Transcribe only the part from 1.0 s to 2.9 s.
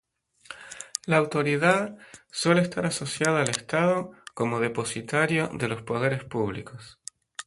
La autoridad suele estar